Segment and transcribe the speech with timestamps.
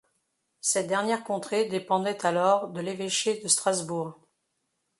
[0.61, 4.19] Cette dernière contrée dépendait alors de l’évêché de Strasbourg.